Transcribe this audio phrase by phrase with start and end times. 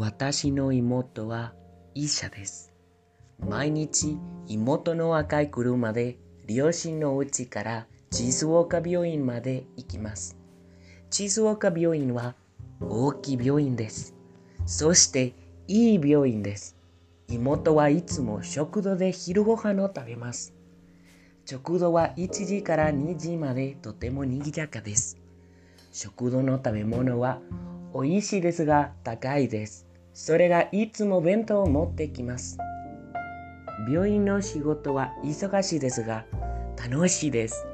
[0.00, 1.52] 私の妹は
[1.94, 2.72] 医者です。
[3.46, 10.38] 毎日妹の赤い車で両親の家から静岡病院まで行きます。
[11.10, 12.34] 静岡病院は
[12.80, 14.14] 大きい病院です。
[14.64, 15.34] そして
[15.68, 16.78] いい病院です。
[17.28, 20.54] 妹はいつも食堂で昼ご飯を食べます。
[21.44, 25.18] 食堂は1時から2時までとても賑やかです。
[25.92, 27.38] 食堂の食べ物は
[27.92, 29.89] 美味しいですが高いです。
[30.12, 32.58] それがいつも弁当を持ってきます。
[33.90, 36.26] 病院の仕事は忙しいですが
[36.76, 37.66] 楽しいです。